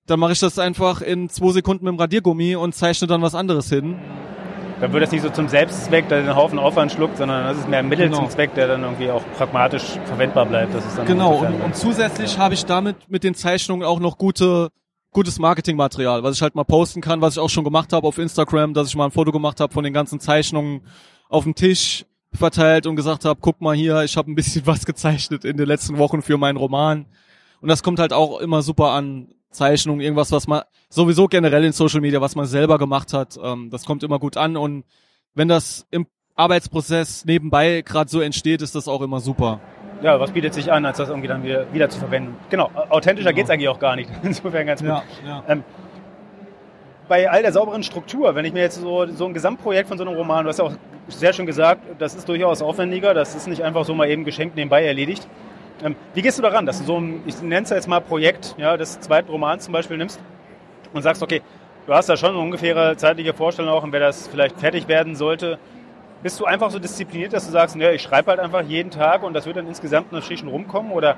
[0.08, 3.34] dann mache ich das einfach in zwei Sekunden mit dem Radiergummi und zeichne dann was
[3.34, 3.96] anderes hin.
[4.80, 7.68] Dann wird das nicht so zum Selbstzweck, der den Haufen Aufwand schluckt, sondern das ist
[7.68, 8.20] mehr ein Mittel genau.
[8.20, 10.72] zum Zweck, der dann irgendwie auch pragmatisch verwendbar bleibt.
[10.74, 14.18] Das ist dann genau, und, und zusätzlich habe ich damit mit den Zeichnungen auch noch
[14.18, 14.70] gute
[15.10, 18.18] gutes Marketingmaterial, was ich halt mal posten kann, was ich auch schon gemacht habe auf
[18.18, 20.82] Instagram, dass ich mal ein Foto gemacht habe von den ganzen Zeichnungen
[21.28, 24.86] auf dem Tisch verteilt und gesagt habe, guck mal hier, ich habe ein bisschen was
[24.86, 27.06] gezeichnet in den letzten Wochen für meinen Roman.
[27.60, 31.72] Und das kommt halt auch immer super an Zeichnungen, irgendwas, was man sowieso generell in
[31.72, 34.56] Social Media, was man selber gemacht hat, ähm, das kommt immer gut an.
[34.56, 34.84] Und
[35.34, 39.60] wenn das im Arbeitsprozess nebenbei gerade so entsteht, ist das auch immer super.
[40.02, 42.36] Ja, was bietet sich an, als das irgendwie dann wieder, wieder zu verwenden?
[42.50, 43.36] Genau, authentischer genau.
[43.36, 44.10] geht's eigentlich auch gar nicht.
[44.22, 44.90] Insofern ganz gut.
[44.90, 45.44] Ja, ja.
[45.48, 45.64] Ähm,
[47.08, 50.04] bei all der sauberen Struktur, wenn ich mir jetzt so, so ein Gesamtprojekt von so
[50.04, 50.74] einem Roman, du hast ja auch
[51.08, 54.56] sehr schön gesagt, das ist durchaus aufwendiger, das ist nicht einfach so mal eben geschenkt
[54.56, 55.26] nebenbei erledigt.
[55.82, 58.56] Ähm, wie gehst du daran, dass du so ein, ich nenne es jetzt mal Projekt,
[58.58, 60.20] ja, des zweiten Romans zum Beispiel nimmst
[60.92, 61.40] und sagst, okay,
[61.86, 65.14] du hast da schon eine ungefähre zeitliche Vorstellung auch, in wer das vielleicht fertig werden
[65.14, 65.58] sollte.
[66.22, 69.22] Bist du einfach so diszipliniert, dass du sagst, ja, ich schreibe halt einfach jeden Tag
[69.22, 70.90] und das wird dann insgesamt eine Schicht rumkommen?
[70.90, 71.16] Oder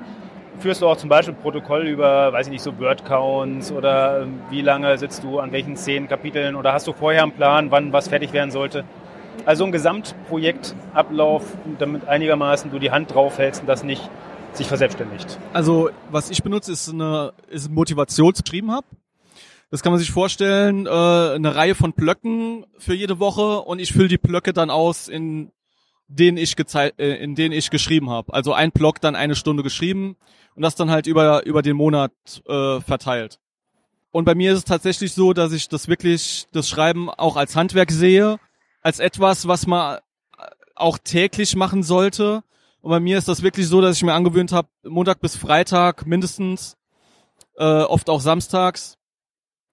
[0.59, 4.61] führst du auch zum Beispiel Protokoll über, weiß ich nicht, so Word-Counts oder ähm, wie
[4.61, 8.09] lange sitzt du an welchen Szenen, Kapiteln oder hast du vorher einen Plan, wann was
[8.09, 8.83] fertig werden sollte?
[9.45, 11.43] Also ein Gesamtprojektablauf,
[11.79, 14.07] damit einigermaßen du die Hand drauf hältst und das nicht
[14.53, 15.37] sich verselbstständigt.
[15.53, 18.87] Also was ich benutze, ist eine ist ein Motivationsbetrieben habe.
[19.69, 23.93] Das kann man sich vorstellen, äh, eine Reihe von Blöcken für jede Woche und ich
[23.93, 25.51] fülle die Blöcke dann aus, in
[26.07, 28.33] denen ich gezei äh, in denen ich geschrieben habe.
[28.33, 30.17] Also ein Block dann eine Stunde geschrieben
[30.55, 32.11] und das dann halt über über den Monat
[32.47, 33.39] äh, verteilt.
[34.11, 37.55] Und bei mir ist es tatsächlich so, dass ich das wirklich das Schreiben auch als
[37.55, 38.39] Handwerk sehe,
[38.81, 39.99] als etwas, was man
[40.75, 42.43] auch täglich machen sollte
[42.81, 46.05] und bei mir ist das wirklich so, dass ich mir angewöhnt habe, Montag bis Freitag
[46.05, 46.77] mindestens,
[47.57, 48.97] äh, oft auch samstags,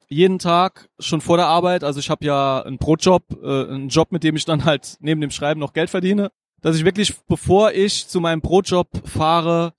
[0.08, 1.84] jeden Tag schon vor der Arbeit.
[1.84, 5.20] Also ich habe ja einen Brotjob, äh, einen Job, mit dem ich dann halt neben
[5.20, 6.32] dem Schreiben noch Geld verdiene.
[6.60, 9.74] Dass ich wirklich, bevor ich zu meinem Brotjob fahre,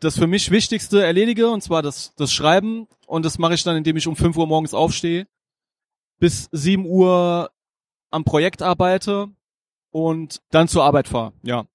[0.00, 2.86] das für mich Wichtigste erledige, und zwar das, das Schreiben.
[3.06, 5.26] Und das mache ich dann, indem ich um 5 Uhr morgens aufstehe,
[6.18, 7.50] bis 7 Uhr
[8.10, 9.28] am Projekt arbeite
[9.90, 11.32] und dann zur Arbeit fahre.
[11.42, 11.66] Ja.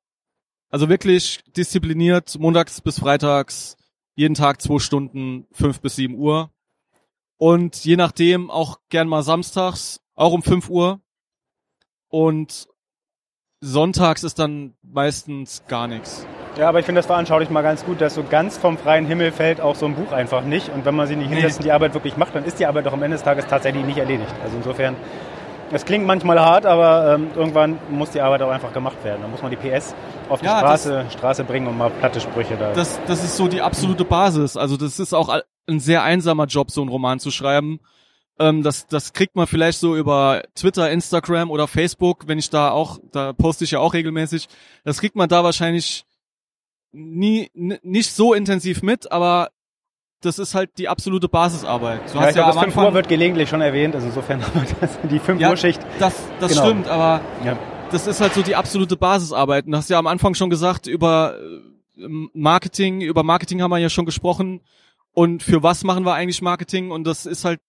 [0.74, 3.78] Also wirklich diszipliniert, montags bis freitags,
[4.16, 6.50] jeden Tag zwei Stunden, fünf bis sieben Uhr.
[7.38, 11.00] Und je nachdem auch gern mal samstags, auch um fünf Uhr.
[12.08, 12.68] Und
[13.62, 16.26] sonntags ist dann meistens gar nichts.
[16.58, 19.32] Ja, aber ich finde das veranschaulich mal ganz gut, dass so ganz vom freien Himmel
[19.32, 20.70] fällt auch so ein Buch einfach nicht.
[20.70, 22.88] Und wenn man sich nicht hinsetzt und die Arbeit wirklich macht, dann ist die Arbeit
[22.88, 24.34] doch am Ende des Tages tatsächlich nicht erledigt.
[24.44, 24.96] Also insofern
[25.74, 29.22] es klingt manchmal hart, aber ähm, irgendwann muss die Arbeit auch einfach gemacht werden.
[29.22, 29.96] Da muss man die PS
[30.30, 32.74] auf die ja, Straße, das, Straße bringen und mal platte Sprüche da.
[32.74, 34.58] Das, das ist so die absolute Basis.
[34.58, 37.80] Also das ist auch ein sehr einsamer Job, so einen Roman zu schreiben.
[38.40, 42.72] Ähm, das, das kriegt man vielleicht so über Twitter, Instagram oder Facebook, wenn ich da
[42.72, 44.48] auch, da poste ich ja auch regelmäßig.
[44.84, 46.06] Das kriegt man da wahrscheinlich
[46.92, 49.50] nie, nicht so intensiv mit, aber
[50.26, 52.02] das ist halt die absolute Basisarbeit.
[52.12, 54.62] Du ja, ich ja glaube, das 5 Uhr wird gelegentlich schon erwähnt, also insofern haben
[54.62, 55.82] wir das, die 5 ja, Uhr Schicht.
[56.00, 56.66] Das, das genau.
[56.66, 57.58] stimmt, aber ja.
[57.92, 59.66] das ist halt so die absolute Basisarbeit.
[59.66, 61.38] Und du hast ja am Anfang schon gesagt, über
[61.98, 64.62] äh, Marketing, über Marketing haben wir ja schon gesprochen.
[65.14, 66.92] Und für was machen wir eigentlich Marketing?
[66.92, 67.62] Und das ist halt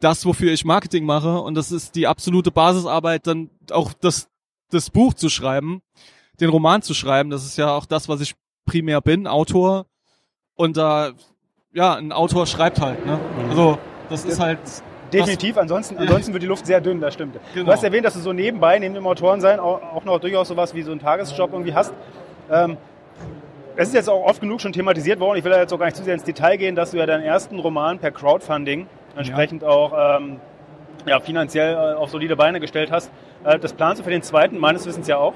[0.00, 1.40] das, wofür ich Marketing mache.
[1.40, 4.28] Und das ist die absolute Basisarbeit, dann auch das,
[4.70, 5.82] das Buch zu schreiben,
[6.40, 7.30] den Roman zu schreiben.
[7.30, 8.34] Das ist ja auch das, was ich
[8.64, 9.86] primär bin, Autor.
[10.54, 11.12] Und da
[11.72, 13.04] ja, ein Autor schreibt halt.
[13.04, 13.18] Ne?
[13.18, 13.50] Mhm.
[13.50, 13.78] Also
[14.08, 14.58] das ist halt
[15.12, 17.38] Definitiv, ansonsten, ansonsten wird die Luft sehr dünn, das stimmt.
[17.54, 17.66] Genau.
[17.66, 20.74] Du hast erwähnt, dass du so nebenbei, neben dem Autorensein, auch, auch noch durchaus sowas
[20.74, 21.94] wie so einen Tagesjob irgendwie hast.
[22.50, 22.76] Ähm,
[23.76, 25.86] es ist jetzt auch oft genug schon thematisiert worden, ich will da jetzt auch gar
[25.86, 29.62] nicht zu sehr ins Detail gehen, dass du ja deinen ersten Roman per Crowdfunding entsprechend
[29.62, 29.68] ja.
[29.68, 30.40] auch ähm,
[31.06, 33.10] ja, finanziell äh, auf solide Beine gestellt hast.
[33.44, 35.34] Äh, das planst du für den zweiten, meines Wissens ja auch.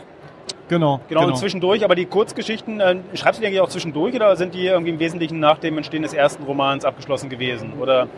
[0.72, 1.00] Genau.
[1.06, 1.32] Genau, genau.
[1.34, 4.64] und zwischendurch, aber die Kurzgeschichten, äh, schreibst du die eigentlich auch zwischendurch oder sind die
[4.64, 7.74] irgendwie im Wesentlichen nach dem Entstehen des ersten Romans abgeschlossen gewesen?
[7.78, 8.08] Oder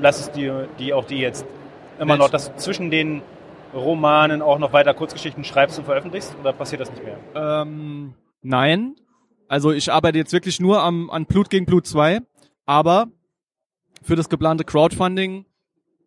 [0.00, 1.46] lass es die, die auch die jetzt
[2.00, 2.18] immer Welch?
[2.18, 3.22] noch, dass du zwischen den
[3.72, 7.18] Romanen auch noch weiter Kurzgeschichten schreibst und veröffentlichst oder passiert das nicht mehr?
[7.36, 8.96] Ähm, nein.
[9.46, 12.18] Also ich arbeite jetzt wirklich nur am, an Blut gegen Blut 2,
[12.64, 13.06] aber
[14.02, 15.44] für das geplante Crowdfunding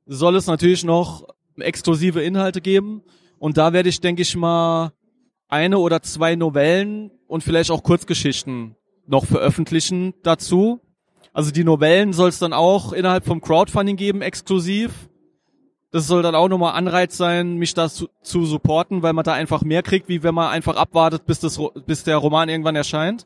[0.06, 1.24] soll es natürlich noch
[1.58, 3.02] exklusive Inhalte geben.
[3.38, 4.92] Und da werde ich, denke ich mal,
[5.50, 8.76] eine oder zwei Novellen und vielleicht auch Kurzgeschichten
[9.08, 10.80] noch veröffentlichen dazu.
[11.34, 15.10] Also die Novellen soll es dann auch innerhalb vom Crowdfunding geben, exklusiv.
[15.92, 19.34] Das soll dann auch nochmal Anreiz sein, mich da zu, zu supporten, weil man da
[19.34, 23.26] einfach mehr kriegt, wie wenn man einfach abwartet, bis, das, bis der Roman irgendwann erscheint.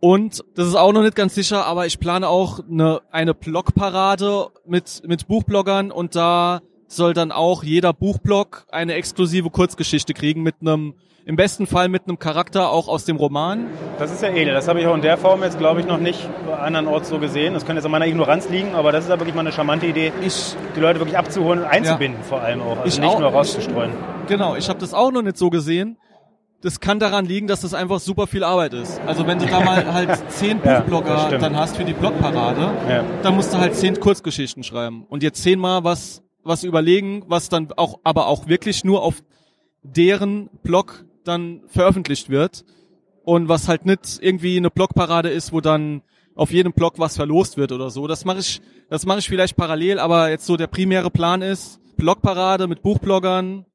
[0.00, 4.48] Und das ist auch noch nicht ganz sicher, aber ich plane auch eine, eine Blogparade
[4.64, 10.56] mit, mit Buchbloggern und da soll dann auch jeder Buchblog eine exklusive Kurzgeschichte kriegen mit
[10.60, 10.94] einem
[11.26, 13.66] im besten Fall mit einem Charakter auch aus dem Roman.
[13.98, 14.54] Das ist ja edel.
[14.54, 16.28] Das habe ich auch in der Form jetzt, glaube ich, noch nicht
[16.60, 17.54] andernorts so gesehen.
[17.54, 19.86] Das könnte jetzt an meiner Ignoranz liegen, aber das ist ja wirklich mal eine charmante
[19.86, 22.78] Idee, ich, die Leute wirklich abzuholen und einzubinden ja, vor allem auch.
[22.78, 23.92] Also ich nicht auch, nur rauszustreuen.
[24.26, 25.98] Genau, ich habe das auch noch nicht so gesehen.
[26.62, 29.00] Das kann daran liegen, dass das einfach super viel Arbeit ist.
[29.06, 33.04] Also wenn du da mal halt zehn Buchblogger ja, dann hast für die Blogparade, ja.
[33.22, 37.68] dann musst du halt zehn Kurzgeschichten schreiben und jetzt zehnmal was was überlegen, was dann
[37.76, 39.22] auch aber auch wirklich nur auf
[39.82, 42.64] deren Blog dann veröffentlicht wird
[43.24, 46.02] und was halt nicht irgendwie eine Blogparade ist, wo dann
[46.34, 48.06] auf jedem Blog was verlost wird oder so.
[48.06, 51.80] Das mache ich, das mache ich vielleicht parallel, aber jetzt so der primäre Plan ist
[51.96, 53.66] Blogparade mit Buchbloggern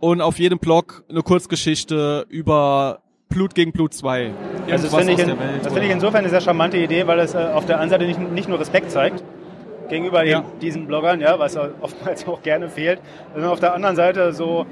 [0.00, 4.32] und auf jedem Blog eine Kurzgeschichte über Blut gegen Blut 2.
[4.70, 7.34] Also das finde ich, in, das find ich insofern eine sehr charmante Idee, weil es
[7.34, 9.22] äh, auf der einen Seite nicht, nicht nur Respekt zeigt
[9.88, 10.44] gegenüber ja.
[10.60, 13.00] diesen Bloggern, ja, was oftmals auch gerne fehlt,
[13.32, 14.66] sondern auf der anderen Seite so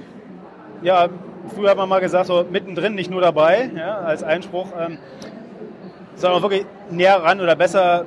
[0.83, 1.09] ja,
[1.55, 4.99] früher hat man mal gesagt, so mittendrin, nicht nur dabei, ja, als Einspruch, ähm,
[6.15, 8.07] sondern auch wirklich näher ran oder besser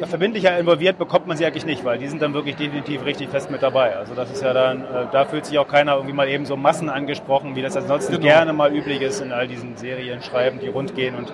[0.00, 3.28] ja, verbindlicher involviert bekommt man sie eigentlich nicht, weil die sind dann wirklich definitiv richtig
[3.28, 3.96] fest mit dabei.
[3.96, 6.56] Also das ist ja dann, äh, da fühlt sich auch keiner irgendwie mal eben so
[6.56, 8.24] Massen angesprochen, wie das ansonsten genau.
[8.24, 11.32] gerne mal üblich ist in all diesen Serien schreiben, die rund gehen und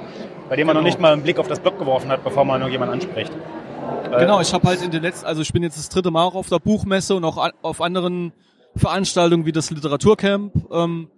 [0.48, 0.80] bei denen man genau.
[0.80, 3.32] noch nicht mal einen Blick auf das Blog geworfen hat, bevor man jemanden anspricht.
[4.10, 6.34] Genau, ich habe halt in den letzten, also ich bin jetzt das dritte Mal auch
[6.34, 8.32] auf der Buchmesse und auch auf anderen
[8.76, 10.52] Veranstaltungen wie das Literaturcamp.
[10.70, 11.10] Ähm,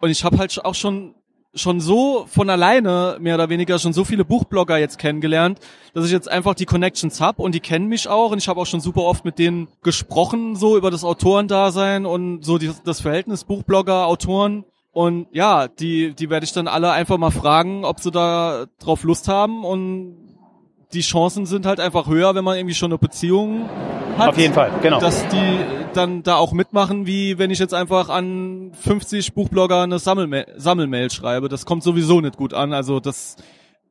[0.00, 1.14] und ich habe halt auch schon
[1.54, 5.60] schon so von alleine mehr oder weniger schon so viele Buchblogger jetzt kennengelernt,
[5.92, 8.60] dass ich jetzt einfach die Connections hab und die kennen mich auch und ich habe
[8.60, 13.02] auch schon super oft mit denen gesprochen so über das Autorendasein und so die, das
[13.02, 18.00] Verhältnis Buchblogger Autoren und ja, die die werde ich dann alle einfach mal fragen, ob
[18.00, 20.21] sie da drauf Lust haben und
[20.92, 23.68] die Chancen sind halt einfach höher, wenn man irgendwie schon eine Beziehung
[24.18, 24.30] hat.
[24.30, 25.00] Auf jeden Fall, genau.
[25.00, 25.58] Dass die
[25.94, 31.10] dann da auch mitmachen, wie wenn ich jetzt einfach an 50 Buchblogger eine Sammelmail, Sammelmail
[31.10, 31.48] schreibe.
[31.48, 32.72] Das kommt sowieso nicht gut an.
[32.72, 33.36] Also das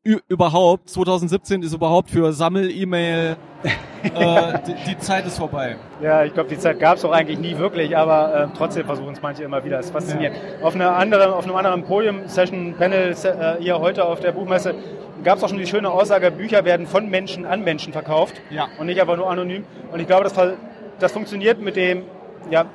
[0.03, 3.37] überhaupt, 2017 ist überhaupt für Sammel-E-Mail,
[4.03, 5.75] äh, die, die, Zeit ist vorbei.
[6.01, 9.13] Ja, ich glaube, die Zeit gab es auch eigentlich nie wirklich, aber äh, trotzdem versuchen
[9.13, 9.77] es manche immer wieder.
[9.77, 10.37] Es ist faszinierend.
[10.37, 10.65] Ja.
[10.65, 14.73] Auf, einer anderen, auf einem anderen Podium-Session-Panel äh, hier heute auf der Buchmesse
[15.23, 18.69] gab es auch schon die schöne Aussage, Bücher werden von Menschen an Menschen verkauft ja.
[18.79, 19.65] und nicht einfach nur anonym.
[19.91, 20.33] Und ich glaube, das,
[20.97, 22.03] das funktioniert mit dem
[22.49, 22.65] ja,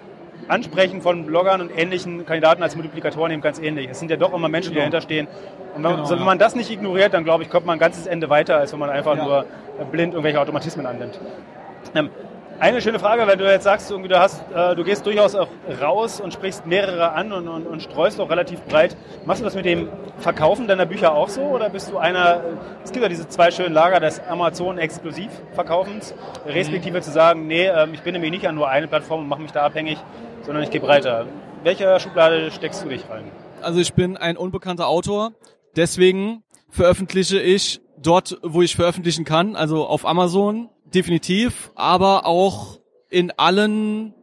[0.49, 3.89] Ansprechen von Bloggern und ähnlichen Kandidaten als Multiplikatoren eben ganz ähnlich.
[3.91, 4.91] Es sind ja doch immer Menschen, die genau.
[4.91, 5.29] dahinter stehen.
[5.75, 8.07] Und wenn, genau, wenn man das nicht ignoriert, dann glaube ich, kommt man ein ganzes
[8.07, 9.25] Ende weiter, als wenn man einfach ja.
[9.25, 9.45] nur
[9.91, 11.21] blind irgendwelche Automatismen annimmt.
[11.95, 12.11] Ähm,
[12.59, 15.49] eine schöne Frage, wenn du jetzt sagst, du, hast, äh, du gehst durchaus auch
[15.83, 18.97] raus und sprichst mehrere an und, und, und, streust auch relativ breit.
[19.27, 22.41] Machst du das mit dem Verkaufen deiner Bücher auch so oder bist du einer,
[22.83, 26.15] es gibt ja diese zwei schönen Lager des Amazon-Exklusivverkaufens,
[26.47, 27.03] respektive mhm.
[27.03, 29.53] zu sagen, nee, äh, ich bin nämlich nicht an nur eine Plattform und mache mich
[29.53, 29.99] da abhängig,
[30.47, 31.27] sondern ich gehe breiter.
[31.65, 33.25] Welche Schublade steckst du dich rein?
[33.61, 35.33] Also ich bin ein unbekannter Autor,
[35.75, 42.79] deswegen veröffentliche ich dort, wo ich veröffentlichen kann, also auf Amazon, definitiv, aber auch
[43.11, 44.15] in allen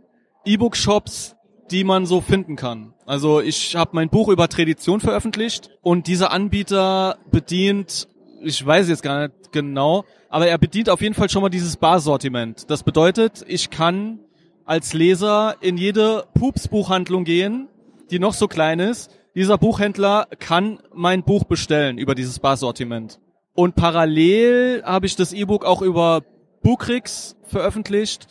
[0.46, 1.36] E-Book-Shops,
[1.72, 2.94] die man so finden kann.
[3.06, 8.08] Also ich habe mein Buch über Tradition veröffentlicht und dieser Anbieter bedient,
[8.42, 11.76] ich weiß jetzt gar nicht genau, aber er bedient auf jeden Fall schon mal dieses
[11.78, 12.70] Barsortiment.
[12.70, 14.20] Das bedeutet, ich kann
[14.66, 17.68] als Leser in jede Pups-Buchhandlung gehen,
[18.12, 19.12] die noch so klein ist.
[19.36, 23.20] Dieser Buchhändler kann mein Buch bestellen über dieses Barsortiment.
[23.54, 26.24] Und parallel habe ich das E-Book auch über
[26.62, 28.28] Bookrix veröffentlicht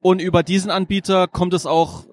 [0.00, 2.04] und über diesen Anbieter kommt es auch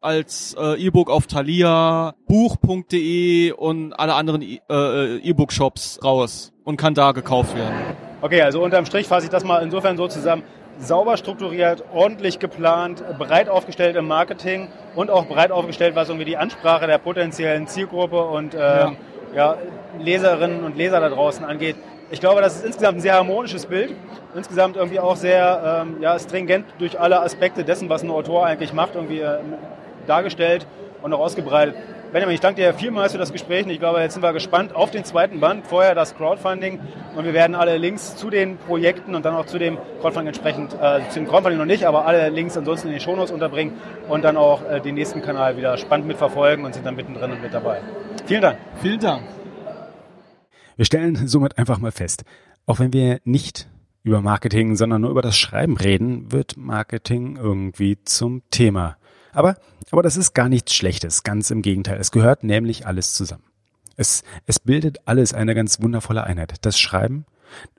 [0.00, 6.94] als äh, E-Book auf Thalia, Buch.de und alle anderen e-, äh, E-Book-Shops raus und kann
[6.94, 7.74] da gekauft werden.
[8.20, 10.42] Okay, also unterm Strich fasse ich das mal insofern so zusammen.
[10.78, 16.36] Sauber strukturiert, ordentlich geplant, breit aufgestellt im Marketing und auch breit aufgestellt, was irgendwie die
[16.36, 18.92] Ansprache der potenziellen Zielgruppe und ähm, ja.
[19.34, 19.56] ja,
[19.98, 21.76] Leserinnen und Leser da draußen angeht.
[22.10, 23.94] Ich glaube, das ist insgesamt ein sehr harmonisches Bild
[24.34, 28.72] insgesamt irgendwie auch sehr ähm, ja, stringent durch alle Aspekte dessen, was ein Autor eigentlich
[28.72, 29.38] macht, irgendwie äh,
[30.06, 30.66] dargestellt
[31.02, 31.74] und auch ausgebreitet.
[32.12, 33.66] Benjamin, ich danke dir vielmals für das Gespräch.
[33.66, 35.66] Ich glaube, jetzt sind wir gespannt auf den zweiten Band.
[35.66, 36.78] Vorher das Crowdfunding.
[37.16, 40.74] Und wir werden alle Links zu den Projekten und dann auch zu dem Crowdfunding entsprechend,
[40.74, 44.24] äh, zu dem Crowdfunding noch nicht, aber alle Links ansonsten in den Shownotes unterbringen und
[44.24, 47.54] dann auch äh, den nächsten Kanal wieder spannend mitverfolgen und sind dann mittendrin und mit
[47.54, 47.80] dabei.
[48.26, 48.58] Vielen Dank.
[48.82, 49.22] Vielen Dank.
[50.76, 52.24] Wir stellen somit einfach mal fest,
[52.66, 53.70] auch wenn wir nicht
[54.02, 58.98] über Marketing, sondern nur über das Schreiben reden, wird Marketing irgendwie zum Thema.
[59.32, 59.56] Aber,
[59.90, 61.98] aber das ist gar nichts Schlechtes, ganz im Gegenteil.
[61.98, 63.44] Es gehört nämlich alles zusammen.
[63.96, 66.64] Es, es bildet alles eine ganz wundervolle Einheit.
[66.64, 67.26] Das Schreiben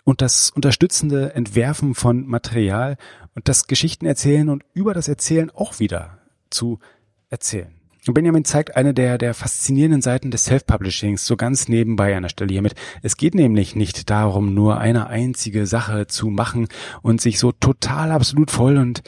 [0.03, 2.97] und das unterstützende Entwerfen von Material
[3.35, 6.79] und das Geschichten erzählen und über das Erzählen auch wieder zu
[7.29, 7.73] erzählen.
[8.05, 12.29] Und Benjamin zeigt eine der, der faszinierenden Seiten des Self-Publishings so ganz nebenbei an der
[12.29, 12.75] Stelle hiermit.
[13.01, 16.67] Es geht nämlich nicht darum, nur eine einzige Sache zu machen
[17.01, 19.03] und sich so total absolut voll und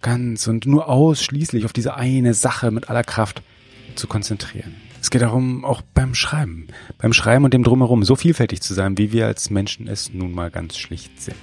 [0.00, 3.42] ganz und nur ausschließlich auf diese eine Sache mit aller Kraft
[3.94, 4.74] zu konzentrieren.
[5.02, 8.98] Es geht darum, auch beim Schreiben, beim Schreiben und dem Drumherum so vielfältig zu sein,
[8.98, 11.36] wie wir als Menschen es nun mal ganz schlicht sind.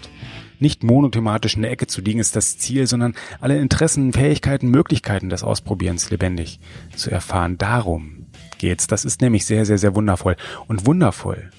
[0.59, 5.29] Nicht monothematisch in der Ecke zu liegen ist das Ziel, sondern alle Interessen, Fähigkeiten, Möglichkeiten
[5.29, 6.59] des Ausprobierens lebendig
[6.95, 7.57] zu erfahren.
[7.57, 8.87] Darum geht's.
[8.87, 10.35] Das ist nämlich sehr, sehr, sehr wundervoll.
[10.67, 11.51] Und wundervoll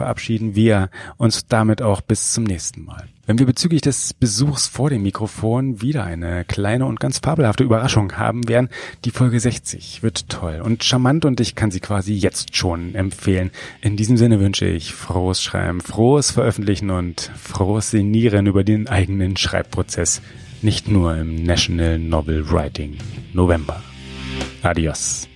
[0.00, 3.04] verabschieden wir uns damit auch bis zum nächsten Mal.
[3.26, 8.16] Wenn wir bezüglich des Besuchs vor dem Mikrofon wieder eine kleine und ganz fabelhafte Überraschung
[8.16, 8.70] haben werden,
[9.04, 13.50] die Folge 60 wird toll und charmant und ich kann sie quasi jetzt schon empfehlen.
[13.82, 19.36] In diesem Sinne wünsche ich frohes Schreiben, frohes Veröffentlichen und frohes Senieren über den eigenen
[19.36, 20.22] Schreibprozess,
[20.62, 22.96] nicht nur im National Novel Writing
[23.34, 23.82] November.
[24.62, 25.29] Adios.